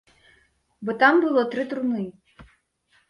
Бо 0.87 0.95
там 1.05 1.21
было 1.25 1.45
тры 1.53 1.67
труны. 1.75 2.03